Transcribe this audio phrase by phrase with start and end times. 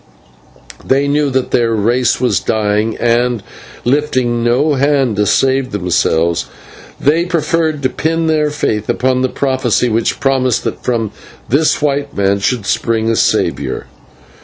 [0.83, 3.43] They knew that their race was dying and,
[3.85, 6.47] lifting no hand to save themselves,
[6.99, 11.11] they preferred to pin their faith upon the prophecy which promised that from
[11.49, 13.85] this white man should spring a saviour.